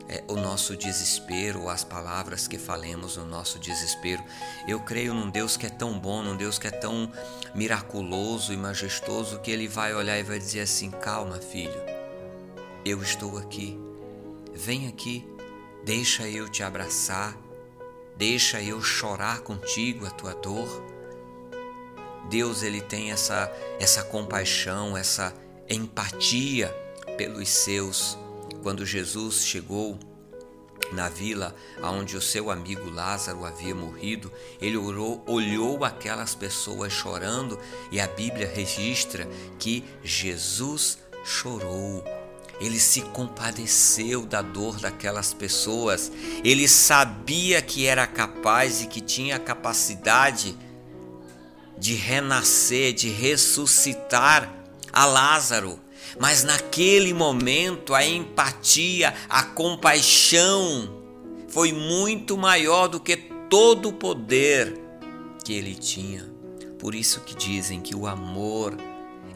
é, 0.09 0.23
o 0.29 0.37
nosso 0.37 0.77
desespero, 0.77 1.69
as 1.69 1.85
palavras 1.85 2.47
que 2.47 2.59
falemos 2.59 3.17
no 3.17 3.25
nosso 3.25 3.59
desespero. 3.59 4.23
Eu 4.67 4.81
creio 4.81 5.15
num 5.15 5.31
Deus 5.31 5.57
que 5.57 5.67
é 5.67 5.71
tão 5.71 5.99
bom, 5.99 6.23
num 6.23 6.37
Deus 6.37 6.59
que 6.59 6.67
é 6.67 6.71
tão 6.71 7.11
miraculoso 7.55 8.53
e 8.53 8.57
majestoso 8.57 9.41
que 9.41 9.51
Ele 9.51 9.69
vai 9.69 9.95
olhar 9.95 10.19
e 10.19 10.23
vai 10.23 10.39
dizer 10.39 10.61
assim: 10.61 10.91
calma, 10.91 11.39
filho, 11.39 11.81
eu 12.85 13.03
estou 13.03 13.39
aqui, 13.39 13.79
vem 14.53 14.89
aqui, 14.89 15.27
deixa 15.85 16.29
eu 16.29 16.49
te 16.49 16.63
abraçar, 16.63 17.37
deixa 18.17 18.61
eu 18.61 18.81
chorar 18.83 19.41
contigo 19.41 20.07
a 20.07 20.11
tua 20.11 20.35
dor. 20.35 20.85
Deus 22.29 22.63
ele 22.63 22.81
tem 22.81 23.13
essa 23.13 23.53
essa 23.79 24.03
compaixão, 24.03 24.97
essa 24.97 25.35
empatia 25.69 26.69
pelos 27.17 27.49
seus 27.49 28.19
quando 28.63 28.87
Jesus 28.87 29.45
chegou 29.45 29.99
na 30.93 31.09
vila 31.09 31.55
onde 31.83 32.17
o 32.17 32.21
seu 32.21 32.51
amigo 32.51 32.91
Lázaro 32.91 33.45
havia 33.45 33.75
morrido, 33.75 34.33
ele 34.61 34.77
orou, 34.77 35.23
olhou 35.27 35.85
aquelas 35.85 36.35
pessoas 36.35 36.93
chorando 36.93 37.59
e 37.91 38.01
a 38.01 38.07
Bíblia 38.07 38.51
registra 38.53 39.29
que 39.59 39.85
Jesus 40.03 40.99
chorou. 41.25 42.05
ele 42.61 42.79
se 42.79 43.01
compadeceu 43.01 44.25
da 44.25 44.41
dor 44.41 44.79
daquelas 44.79 45.35
pessoas. 45.35 46.13
Ele 46.45 46.69
sabia 46.69 47.61
que 47.61 47.87
era 47.87 48.07
capaz 48.07 48.83
e 48.83 48.87
que 48.87 49.01
tinha 49.01 49.37
a 49.37 49.41
capacidade 49.41 50.57
de 51.77 51.95
renascer, 51.95 52.93
de 52.93 53.09
ressuscitar 53.09 54.53
a 54.93 55.05
Lázaro. 55.07 55.81
Mas 56.19 56.45
naquele 56.45 57.13
momento 57.13 57.95
a 57.95 58.05
empatia, 58.05 59.15
a 59.29 59.43
compaixão 59.43 61.03
foi 61.49 61.73
muito 61.73 62.37
maior 62.37 62.89
do 62.89 63.01
que 63.01 63.17
todo 63.17 63.91
o 63.91 63.93
poder 63.93 64.79
que 65.45 65.53
ele 65.53 65.75
tinha. 65.75 66.31
Por 66.79 66.95
isso 66.95 67.21
que 67.21 67.35
dizem 67.35 67.81
que 67.81 67.95
o 67.95 68.07
amor 68.07 68.77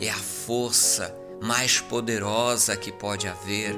é 0.00 0.08
a 0.08 0.16
força 0.16 1.16
mais 1.40 1.80
poderosa 1.80 2.76
que 2.76 2.90
pode 2.90 3.28
haver, 3.28 3.75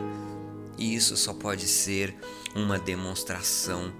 e 0.76 0.94
isso 0.94 1.16
só 1.16 1.34
pode 1.34 1.66
ser 1.66 2.16
uma 2.54 2.78
demonstração 2.78 3.92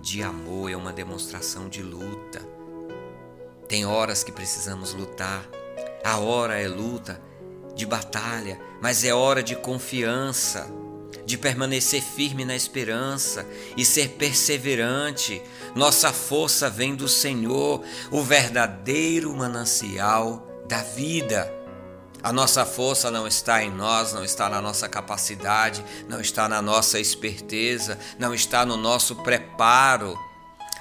de 0.00 0.22
amor, 0.22 0.70
é 0.70 0.76
uma 0.76 0.92
demonstração 0.92 1.68
de 1.68 1.82
luta. 1.82 2.40
Tem 3.66 3.84
horas 3.84 4.22
que 4.22 4.30
precisamos 4.30 4.92
lutar, 4.94 5.48
a 6.04 6.18
hora 6.18 6.60
é 6.60 6.68
luta, 6.68 7.20
de 7.76 7.84
batalha, 7.84 8.58
mas 8.80 9.04
é 9.04 9.12
hora 9.12 9.42
de 9.42 9.54
confiança, 9.54 10.66
de 11.26 11.36
permanecer 11.36 12.02
firme 12.02 12.44
na 12.44 12.56
esperança 12.56 13.46
e 13.76 13.84
ser 13.84 14.10
perseverante. 14.10 15.42
Nossa 15.74 16.10
força 16.12 16.70
vem 16.70 16.96
do 16.96 17.06
Senhor, 17.06 17.84
o 18.10 18.22
verdadeiro 18.22 19.32
manancial 19.36 20.44
da 20.66 20.82
vida. 20.82 21.52
A 22.22 22.32
nossa 22.32 22.64
força 22.64 23.10
não 23.10 23.26
está 23.26 23.62
em 23.62 23.70
nós, 23.70 24.12
não 24.12 24.24
está 24.24 24.48
na 24.48 24.60
nossa 24.60 24.88
capacidade, 24.88 25.84
não 26.08 26.20
está 26.20 26.48
na 26.48 26.62
nossa 26.62 26.98
esperteza, 26.98 27.98
não 28.18 28.34
está 28.34 28.64
no 28.64 28.76
nosso 28.76 29.16
preparo. 29.16 30.18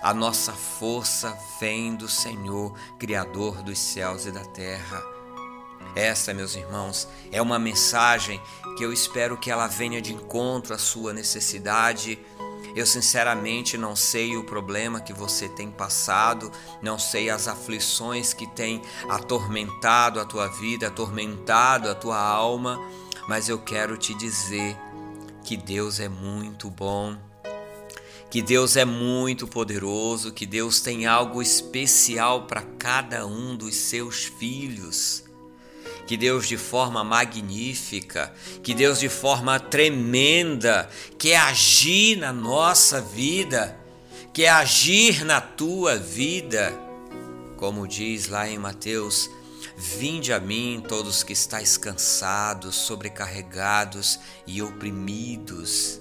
A 0.02 0.14
nossa 0.14 0.54
força 0.54 1.38
vem 1.60 1.96
do 1.96 2.08
Senhor, 2.08 2.74
Criador 2.98 3.62
dos 3.64 3.78
céus 3.78 4.26
e 4.26 4.32
da 4.32 4.46
terra. 4.46 5.15
Essa, 5.96 6.34
meus 6.34 6.56
irmãos, 6.56 7.08
é 7.32 7.42
uma 7.42 7.58
mensagem 7.58 8.42
que 8.78 8.84
eu 8.84 8.92
espero 8.92 9.38
que 9.38 9.50
ela 9.50 9.66
venha 9.66 10.02
de 10.02 10.14
encontro 10.14 10.74
à 10.74 10.78
sua 10.78 11.14
necessidade. 11.14 12.20
Eu 12.76 12.86
sinceramente 12.86 13.78
não 13.78 13.96
sei 13.96 14.36
o 14.36 14.44
problema 14.44 15.00
que 15.00 15.14
você 15.14 15.48
tem 15.48 15.72
passado, 15.72 16.52
não 16.82 17.00
sei 17.00 17.30
as 17.30 17.48
aflições 17.48 18.34
que 18.34 18.46
têm 18.46 18.82
atormentado 19.08 20.20
a 20.20 20.26
tua 20.26 20.48
vida, 20.48 20.88
atormentado 20.88 21.90
a 21.90 21.96
tua 21.96 22.20
alma, 22.20 22.78
mas 23.30 23.48
eu 23.48 23.58
quero 23.58 23.96
te 23.96 24.14
dizer 24.14 24.78
que 25.46 25.56
Deus 25.56 26.02
é 26.02 26.10
muito 26.10 26.70
bom, 26.70 27.16
que 28.30 28.42
Deus 28.42 28.76
é 28.76 28.84
muito 28.84 29.48
poderoso, 29.48 30.34
que 30.34 30.46
Deus 30.46 30.82
tem 30.82 31.06
algo 31.06 31.42
especial 31.42 32.48
para 32.48 32.64
cada 32.78 33.26
um 33.26 33.56
dos 33.56 33.76
seus 33.76 34.26
filhos 34.26 35.25
que 36.08 36.16
Deus 36.16 36.48
de 36.48 36.58
forma 36.58 37.04
magnífica, 37.04 38.34
que 38.64 38.74
Deus 38.74 39.00
de 39.00 39.10
forma 39.10 39.60
tremenda 39.60 40.90
quer 41.18 41.38
agir 41.38 42.18
na 42.18 42.32
nossa 42.32 43.02
vida, 43.02 43.78
quer 44.34 44.50
agir 44.50 45.26
na 45.26 45.42
tua 45.42 45.98
vida. 45.98 46.74
Como 47.58 47.88
diz 47.88 48.28
lá 48.28 48.48
em 48.48 48.60
Mateus, 48.60 49.30
Vinde 49.78 50.32
a 50.32 50.40
mim, 50.40 50.82
todos 50.88 51.22
que 51.22 51.34
estáis 51.34 51.78
cansados, 51.78 52.76
sobrecarregados 52.76 54.18
e 54.48 54.62
oprimidos, 54.62 56.00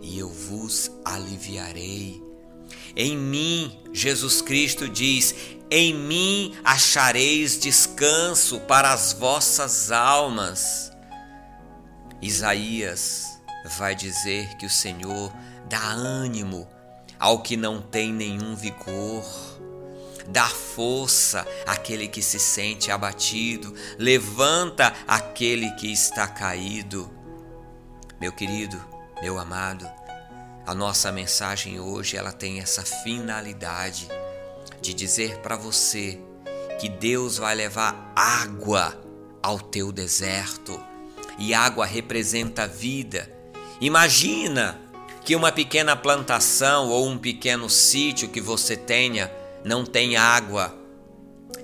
e 0.00 0.18
eu 0.18 0.30
vos 0.30 0.90
aliviarei. 1.04 2.22
Em 2.96 3.14
mim, 3.14 3.78
Jesus 3.92 4.40
Cristo 4.40 4.88
diz: 4.88 5.34
em 5.70 5.94
mim 5.94 6.58
achareis 6.64 7.58
descanso 7.58 8.58
para 8.60 8.92
as 8.92 9.12
vossas 9.12 9.92
almas. 9.92 10.92
Isaías 12.20 13.40
vai 13.78 13.94
dizer 13.94 14.56
que 14.56 14.66
o 14.66 14.70
Senhor 14.70 15.32
dá 15.68 15.80
ânimo 15.80 16.68
ao 17.18 17.40
que 17.40 17.56
não 17.56 17.80
tem 17.80 18.12
nenhum 18.12 18.56
vigor, 18.56 19.24
dá 20.26 20.46
força 20.46 21.46
àquele 21.66 22.08
que 22.08 22.22
se 22.22 22.40
sente 22.40 22.90
abatido, 22.90 23.72
levanta 23.98 24.92
aquele 25.06 25.70
que 25.72 25.92
está 25.92 26.26
caído. 26.26 27.10
Meu 28.20 28.32
querido, 28.32 28.82
meu 29.22 29.38
amado, 29.38 29.88
a 30.66 30.74
nossa 30.74 31.12
mensagem 31.12 31.78
hoje 31.78 32.16
ela 32.16 32.32
tem 32.32 32.58
essa 32.58 32.82
finalidade 32.82 34.08
de 34.80 34.94
dizer 34.94 35.38
para 35.38 35.56
você 35.56 36.18
que 36.80 36.88
Deus 36.88 37.36
vai 37.36 37.54
levar 37.54 38.12
água 38.16 38.98
ao 39.42 39.58
teu 39.58 39.92
deserto. 39.92 40.80
E 41.38 41.54
água 41.54 41.86
representa 41.86 42.66
vida. 42.66 43.30
Imagina 43.80 44.80
que 45.24 45.36
uma 45.36 45.52
pequena 45.52 45.94
plantação 45.94 46.88
ou 46.88 47.06
um 47.06 47.18
pequeno 47.18 47.68
sítio 47.68 48.28
que 48.28 48.40
você 48.40 48.76
tenha 48.76 49.30
não 49.64 49.84
tem 49.84 50.16
água, 50.16 50.74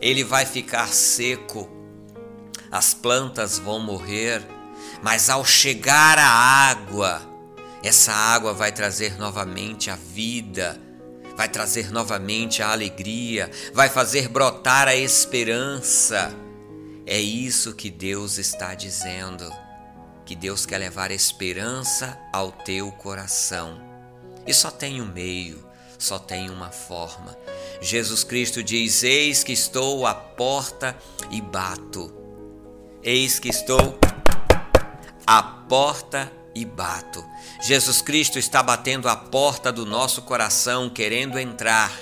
ele 0.01 0.23
vai 0.23 0.45
ficar 0.45 0.89
seco, 0.89 1.69
as 2.71 2.93
plantas 2.93 3.59
vão 3.59 3.79
morrer, 3.79 4.47
mas 5.03 5.31
ao 5.31 5.45
chegar 5.45 6.19
a 6.19 6.29
água, 6.29 7.23
essa 7.83 8.13
água 8.13 8.53
vai 8.53 8.73
trazer 8.73 9.17
novamente 9.19 9.91
a 9.91 9.97
vida 9.97 10.86
vai 11.37 11.49
trazer 11.49 11.93
novamente 11.93 12.63
a 12.63 12.73
alegria, 12.73 13.51
vai 13.75 13.89
fazer 13.89 14.29
brotar 14.29 14.89
a 14.89 14.97
esperança. 14.97 16.35
É 17.05 17.21
isso 17.21 17.75
que 17.75 17.91
Deus 17.91 18.39
está 18.39 18.75
dizendo. 18.75 19.49
Que 20.25 20.35
Deus 20.35 20.67
quer 20.67 20.79
levar 20.79 21.11
esperança 21.11 22.19
ao 22.33 22.51
teu 22.51 22.91
coração. 22.91 23.81
E 24.47 24.53
só 24.53 24.71
tem 24.71 25.01
um 25.01 25.07
meio, 25.07 25.65
só 25.99 26.19
tem 26.19 26.51
uma 26.51 26.71
forma. 26.71 27.37
Jesus 27.81 28.25
Cristo 28.25 28.63
diz: 28.63 29.05
Eis 29.05 29.45
que 29.45 29.53
estou 29.53 30.07
à 30.07 30.15
porta 30.15 30.97
e 31.31 31.41
bato. 31.41 32.13
Eis 33.03 33.39
que 33.39 33.49
estou 33.49 33.99
à 35.25 35.43
porta 35.43 36.33
e 36.33 36.46
bato. 36.65 37.25
Jesus 37.61 38.01
Cristo 38.01 38.39
está 38.39 38.63
batendo 38.63 39.09
a 39.09 39.17
porta 39.17 39.73
do 39.73 39.85
nosso 39.85 40.23
coração, 40.23 40.89
querendo 40.89 41.39
entrar, 41.39 41.93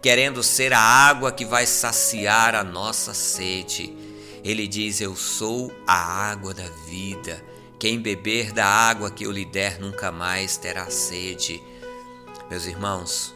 querendo 0.00 0.42
ser 0.42 0.72
a 0.72 0.80
água 0.80 1.32
que 1.32 1.44
vai 1.44 1.66
saciar 1.66 2.54
a 2.54 2.64
nossa 2.64 3.12
sede. 3.12 3.94
Ele 4.42 4.66
diz: 4.66 5.00
Eu 5.00 5.14
sou 5.16 5.72
a 5.86 5.94
água 5.94 6.54
da 6.54 6.68
vida. 6.88 7.44
Quem 7.78 8.00
beber 8.00 8.52
da 8.52 8.66
água 8.66 9.10
que 9.10 9.24
eu 9.24 9.30
lhe 9.30 9.44
der 9.44 9.78
nunca 9.78 10.10
mais 10.10 10.56
terá 10.56 10.90
sede. 10.90 11.62
Meus 12.50 12.66
irmãos, 12.66 13.34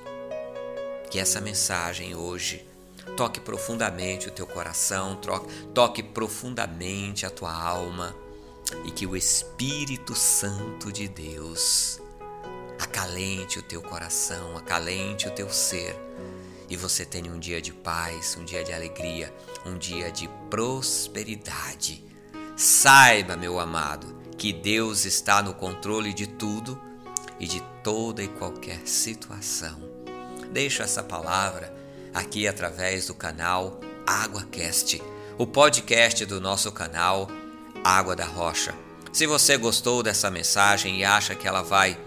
que 1.10 1.18
essa 1.18 1.40
mensagem 1.40 2.14
hoje 2.16 2.66
toque 3.16 3.38
profundamente 3.38 4.28
o 4.28 4.30
teu 4.30 4.46
coração, 4.46 5.20
toque 5.74 6.02
profundamente 6.02 7.26
a 7.26 7.30
tua 7.30 7.52
alma 7.52 8.16
e 8.84 8.90
que 8.90 9.06
o 9.06 9.16
Espírito 9.16 10.14
Santo 10.14 10.92
de 10.92 11.08
Deus 11.08 12.00
acalente 12.78 13.58
o 13.58 13.62
teu 13.62 13.80
coração, 13.80 14.56
acalente 14.56 15.28
o 15.28 15.30
teu 15.30 15.48
ser 15.48 15.96
e 16.72 16.76
você 16.76 17.04
tenha 17.04 17.30
um 17.30 17.38
dia 17.38 17.60
de 17.60 17.70
paz, 17.70 18.34
um 18.40 18.44
dia 18.46 18.64
de 18.64 18.72
alegria, 18.72 19.30
um 19.66 19.76
dia 19.76 20.10
de 20.10 20.26
prosperidade. 20.48 22.02
Saiba, 22.56 23.36
meu 23.36 23.60
amado, 23.60 24.06
que 24.38 24.54
Deus 24.54 25.04
está 25.04 25.42
no 25.42 25.52
controle 25.52 26.14
de 26.14 26.26
tudo 26.26 26.80
e 27.38 27.46
de 27.46 27.60
toda 27.84 28.22
e 28.22 28.28
qualquer 28.28 28.86
situação. 28.86 29.78
Deixo 30.50 30.82
essa 30.82 31.02
palavra 31.02 31.76
aqui 32.14 32.48
através 32.48 33.06
do 33.06 33.14
canal 33.14 33.78
AguaCast, 34.06 35.02
o 35.36 35.46
podcast 35.46 36.24
do 36.24 36.40
nosso 36.40 36.72
canal 36.72 37.28
Água 37.84 38.14
da 38.14 38.24
Rocha. 38.24 38.74
Se 39.12 39.26
você 39.26 39.56
gostou 39.56 40.02
dessa 40.02 40.30
mensagem 40.30 41.00
e 41.00 41.04
acha 41.04 41.34
que 41.34 41.46
ela 41.46 41.62
vai 41.62 41.98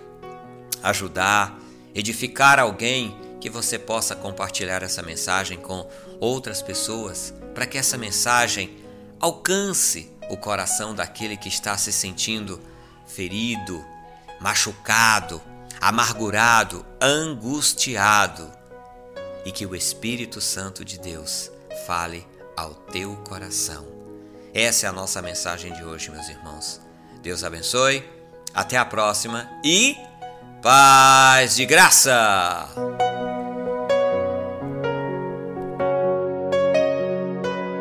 ajudar, 0.82 1.60
edificar 1.94 2.60
alguém, 2.60 3.16
que 3.40 3.50
você 3.50 3.78
possa 3.78 4.16
compartilhar 4.16 4.82
essa 4.82 5.04
mensagem 5.04 5.58
com 5.60 5.88
outras 6.20 6.62
pessoas, 6.62 7.34
para 7.54 7.66
que 7.66 7.78
essa 7.78 7.98
mensagem 7.98 8.78
alcance 9.20 10.12
o 10.30 10.38
coração 10.38 10.96
daquele 10.96 11.38
que 11.38 11.48
está 11.48 11.78
se 11.78 11.92
sentindo 11.92 12.60
ferido, 13.06 13.86
machucado, 14.42 15.40
amargurado, 15.80 16.84
angustiado, 17.00 18.52
e 19.46 19.52
que 19.52 19.66
o 19.66 19.76
Espírito 19.76 20.42
Santo 20.42 20.84
de 20.84 20.98
Deus 20.98 21.52
fale 21.86 22.26
ao 22.58 22.74
teu 22.74 23.16
coração 23.18 23.95
Essa 24.56 24.86
é 24.86 24.90
a 24.90 24.94
nossa 24.94 25.22
mensagem 25.22 25.74
de 25.74 25.84
hoje, 25.84 26.10
meus 26.10 26.30
irmãos. 26.30 26.80
Deus 27.22 27.44
abençoe. 27.44 28.10
Até 28.54 28.78
a 28.78 28.86
próxima 28.86 29.50
e 29.62 29.98
paz 30.62 31.58
de 31.58 31.66
graça! 31.66 32.66